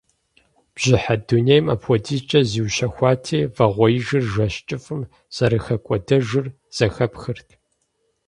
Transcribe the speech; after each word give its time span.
Бжьыхьэ 0.73 1.15
дунейм 1.27 1.65
апхуэдизкӏэ 1.73 2.39
зиущэхуати, 2.49 3.39
вагъуэижыр 3.55 4.23
жэщ 4.33 4.55
кӏыфӏым 4.67 5.01
зэрыхэкӏуэдэжыр 5.35 6.45
зэхэпхырт. 6.75 7.47